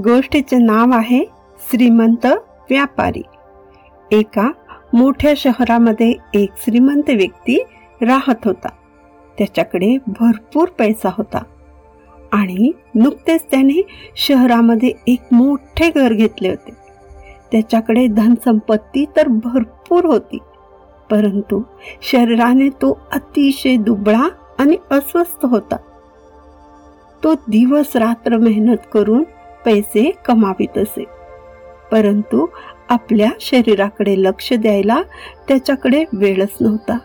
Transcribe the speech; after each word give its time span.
गोष्टीचे 0.00 0.58
नाव 0.58 0.90
आहे 0.92 1.24
श्रीमंत 1.70 2.26
व्यापारी. 2.70 3.22
एका 4.12 4.50
मोठ्या 4.92 5.32
शहरामध्ये 5.36 6.14
एक 6.34 6.50
श्रीमंत 6.56 7.10
व्यक्ती 7.10 7.64
राहत 8.02 8.34
होता. 8.44 8.68
त्याच्याकडे 9.38 9.96
भरपूर 10.06 10.68
पैसा 10.68 11.08
होता. 11.16 11.42
आणि 12.32 12.72
नुकतेच 12.94 13.46
त्याने 13.50 13.82
शहरामध्ये 14.16 14.92
एक 15.06 15.20
मोठे 15.32 15.90
घर 15.90 16.12
घेतले 16.12 16.48
होते. 16.48 16.70
त्याच्याकडे 17.52 18.06
धनसंपत्ती 18.06 19.04
तर 19.16 19.28
भरपूर 19.28 20.04
होती. 20.04 20.38
परंतु 21.10 21.62
शरीराने 22.02 22.68
तो 22.68 23.00
अतिशय 23.12 23.76
दुबळा 23.76 24.28
आणि 24.58 24.76
अस्वस्थ 24.90 25.46
होता. 25.46 25.76
तो 27.24 27.32
दिवस 27.32 27.96
रात्र 27.96 28.36
मेहनत 28.36 28.76
करून 28.92 29.24
पैसे 29.64 30.10
कमावित 30.24 30.78
असे. 30.78 31.04
परंतु 31.92 32.46
आपल्या 32.88 33.30
शरीराकडे 33.40 34.22
लक्ष 34.22 34.52
द्यायला 34.52 35.02
त्याच्याकडे 35.48 36.04
वेळच 36.12 36.48
नव्हता. 36.60 36.98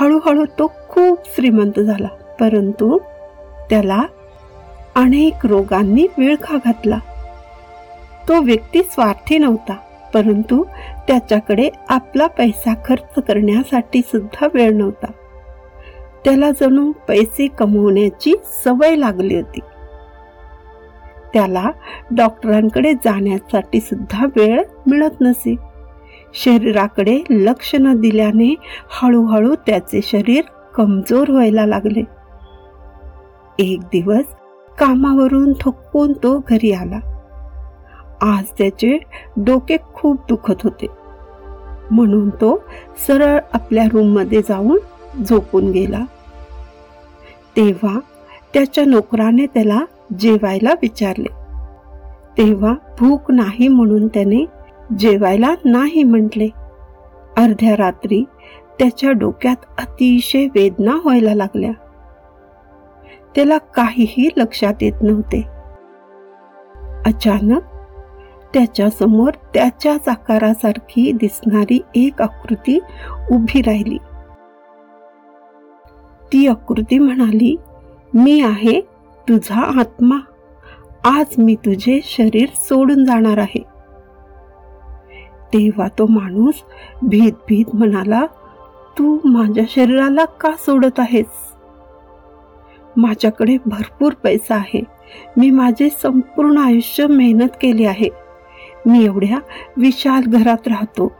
हळूहळू 0.00 0.44
तो 0.44 0.72
खूप 0.88 1.18
श्रीमंत 1.26 1.80
झाला. 1.80 2.08
परंतु 2.40 2.98
त्याला 3.70 4.02
अनेक 4.96 5.46
रोगांनी 5.46 6.06
विळखा 6.18 6.56
घातला. 6.56 6.98
तो 8.28 8.40
व्यक्ती 8.40 8.82
स्वार्थी 8.82 9.38
नव्हता. 9.38 9.72
परंतु 10.14 10.64
त्याच्याकडे 11.08 11.70
आपला 11.88 12.26
पैसा 12.26 12.74
खर्च 12.84 13.14
करण्यासाठी 13.14 14.00
सुद्धा 14.00 14.48
वेळ 14.54 14.70
नव्हता. 14.70 15.12
त्याला 16.24 16.50
जणू 16.50 16.92
पैसे 17.08 17.46
कमवण्याची 17.46 18.34
सवय 18.64 18.96
लागली 18.96 19.36
होती. 19.36 19.58
त्याला 21.34 21.70
डॉक्टरांकडे 22.10 22.92
जाण्यासाठी 22.94 23.80
सुद्धा 23.80 24.26
वेळ 24.36 24.62
मिळत 24.86 25.20
नसे. 25.20 25.56
शरीराकडे 26.34 27.20
लक्ष 27.30 27.74
न 27.74 28.00
दिल्याने 28.00 28.54
हळूहळू 28.90 29.54
त्याचे 29.54 30.00
शरीर 30.02 30.44
कमजोर 30.74 31.30
व्हायला 31.30 31.66
लागले. 31.66 32.02
एक 33.58 33.80
दिवस 33.80 34.24
कामावरून 34.78 35.52
थकून 35.60 36.12
तो 36.12 36.40
घरी 36.48 36.72
आला. 36.72 36.98
आज 38.20 38.44
त्याचे 38.58 38.98
डोके 39.36 39.76
खूप 39.94 40.20
दुखत 40.28 40.54
होते. 40.64 40.86
म्हणून 41.90 42.30
तो 42.30 42.62
सरळ 43.06 43.38
आपल्या 43.52 43.84
रूममध्ये 43.92 44.42
जाऊन 44.48 44.78
झोपून 45.28 45.70
गेला. 45.70 46.04
तेव्हा 47.56 47.98
त्याच्या 48.54 48.84
नोकराने 48.84 49.46
त्याला 49.46 49.80
जेवायला 50.18 50.70
विचारले. 50.70 51.28
तेव्हा 52.38 52.74
भूक 52.98 53.30
नाही 53.30 53.68
म्हणून 53.68 54.08
त्याने 54.08 54.44
जेवायला 54.98 55.54
नाही 55.64 56.02
म्हटले. 56.02 56.48
अर्ध्या 57.36 57.76
रात्री 57.76 58.24
त्याच्या 58.78 59.12
डोक्यात 59.12 59.56
अतिशय 59.78 60.46
वेदना 60.54 60.94
व्हायला 60.94 61.34
लागल्या. 61.34 61.72
त्याला 63.34 63.58
काहीही 63.58 64.28
लक्षात 64.36 64.74
येत 64.80 65.02
नव्हते. 65.02 65.48
अचानक 67.06 67.62
त्याच्यासमोर 68.54 69.30
त्याच्याच 69.54 70.08
आकारासारखी 70.08 71.12
दिसणारी 71.12 71.80
एक 71.94 72.22
आकृती 72.22 72.78
उभी 73.30 73.62
राहिली. 73.62 73.98
ती 76.32 76.46
आकृती 76.46 76.98
म्हणाली 76.98 77.56
मी 78.14 78.40
आहे 78.40 78.80
तुझा 79.28 79.80
आत्मा 79.80 80.16
आज 81.04 81.26
मी 81.38 81.54
तुझे 81.54 82.00
शरीर 82.04 82.48
सोडून 82.54 83.04
जाणार 83.04 83.38
आहे. 83.38 83.62
तेव्हा 85.52 85.88
तो 85.88 86.06
माणूस 86.06 86.54
भीत 87.02 87.32
भीत 87.32 87.64
म्हणाला 87.74 88.26
तू 88.98 89.18
माझ्या 89.24 89.64
शरीराला 89.68 90.24
का 90.24 90.50
सोडत 90.58 91.00
आहेस? 91.00 91.56
माझ्याकडे 92.96 93.56
भरपूर 93.66 94.12
पैसा 94.12 94.54
आहे. 94.54 94.84
मी 95.36 95.50
माझे 95.50 95.88
संपूर्ण 96.02 96.58
आयुष्य 96.58 97.06
मेहनत 97.06 97.48
केली 97.62 97.84
आहे. 97.84 98.08
मी 98.86 99.04
एवढ्या 99.04 99.38
विशाल 99.76 100.22
घरात 100.26 100.68
राहतो 100.68 101.12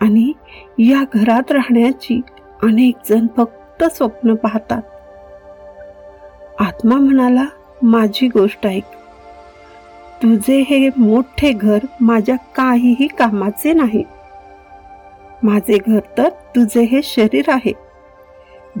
आणि 0.00 0.32
या 0.78 1.04
घरात 1.14 1.52
राहण्याची 1.52 2.20
अनेक 2.62 2.96
जण 3.08 3.26
फक्त 3.36 3.84
स्वप्न 3.84 4.34
पाहतात. 4.34 4.82
आत्मा 6.60 6.94
म्हणाला 6.94 7.44
माझी 7.82 8.28
गोष्ट 8.28 8.66
ऐक. 8.66 8.84
तुझे 10.22 10.64
हे 10.68 10.88
मोठे 10.88 11.52
घर 11.52 11.78
माझ्या 12.00 12.36
काहीही 12.36 13.06
कामाचे 13.06 13.72
नाही. 13.72 14.04
माझे 15.42 15.78
घर 15.86 16.00
तर 16.18 16.28
तुझे 16.28 16.82
हे 16.82 17.00
शरीर 17.02 17.44
आहे. 17.48 17.72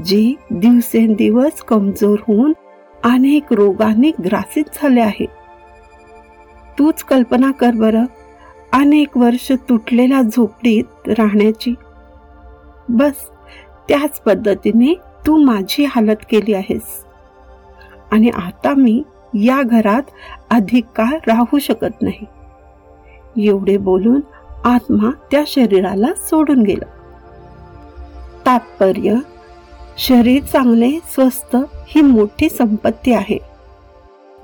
जी 0.04 0.34
दिवसेंदिवस 0.50 1.62
कमजोर 1.62 2.18
होऊन 2.20 2.52
अनेक 3.04 3.52
रोगांनी 3.52 4.12
ग्रासित 4.24 4.64
झाले 4.74 5.00
आहे. 5.00 5.26
तूच 6.78 7.02
कल्पना 7.02 7.50
कर 7.50 7.70
बरं 7.70 8.04
अनेक 8.72 9.16
वर्ष 9.16 9.52
तुटलेल्या 9.52 10.22
झोपडीत 10.22 11.08
राहण्याची. 11.08 11.74
बस 12.88 13.30
त्याच 13.88 14.20
पद्धतीने 14.20 14.94
तू 15.26 15.36
माझी 15.36 15.84
हालत 15.84 16.16
केली 16.30 16.54
आहेस. 16.54 17.05
आणि 18.16 18.28
आता 18.28 18.74
मी 18.74 19.02
या 19.34 19.62
घरात 19.62 20.02
अधिक 20.50 20.84
काळ 20.96 21.18
राहू 21.26 21.58
शकत 21.58 22.02
नाही. 22.02 22.26
एवढे 23.48 23.76
बोलून 23.76 24.20
आत्मा 24.64 25.10
त्या 25.30 25.42
शरीराला 25.46 26.06
सोडून 26.16 26.62
गेला. 26.62 26.84
तात्पर्य 28.46 29.14
शरीर 29.98 30.42
चांगले 30.42 30.90
स्वस्त 30.90 31.56
ही 31.88 32.00
मोठी 32.00 32.48
संपत्ती 32.48 33.12
आहे. 33.12 33.38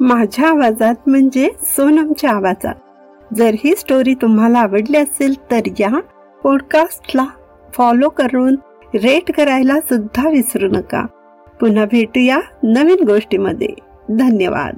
माझ्या 0.01 0.49
आवाजात 0.49 0.95
म्हणजे 1.07 1.51
सोनमच्या 1.63 2.31
आवाजात. 2.31 2.75
जर 3.35 3.51
ही 3.65 3.77
स्टोरी 3.77 4.15
तुम्हाला 4.15 4.59
आवडली 4.59 4.97
असेल 4.97 5.51
तर 5.51 5.61
या 5.81 6.01
पॉडकास्टला 6.45 7.27
फॉलो 7.75 8.09
करून 8.09 8.57
रेट 8.95 9.33
करायला 9.37 9.81
सुद्धा 9.81 10.29
विसरू 10.29 10.69
नका. 10.69 11.07
पुन्हा 11.63 11.85
भेटूया 11.85 12.41
नवीन 12.63 13.05
गोष्टीमध्ये. 13.05 13.69
धन्यवाद. 14.11 14.77